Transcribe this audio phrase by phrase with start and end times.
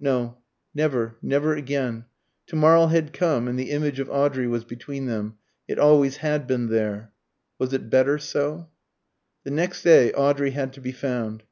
[0.00, 0.38] No
[0.74, 2.06] never, never again.
[2.48, 5.38] To morrow had come, and the image of Audrey was between them.
[5.68, 7.12] It always had been there.
[7.60, 8.68] Was it better so?
[9.44, 11.44] The next day Audrey had to be found.